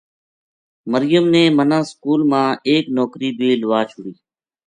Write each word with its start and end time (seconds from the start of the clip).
مریم 0.91 1.23
نے 1.33 1.43
مَنا 1.57 1.79
سکول 1.91 2.21
ما 2.31 2.43
ایک 2.69 2.85
نوکری 2.95 3.29
بے 3.37 3.49
لوا 3.61 3.79
چھُڑی 3.89 4.13